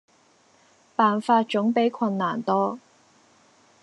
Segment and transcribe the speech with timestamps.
[0.95, 2.79] 辦法總比困難多